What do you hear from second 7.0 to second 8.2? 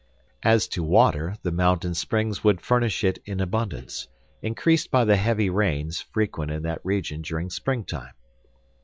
during springtime.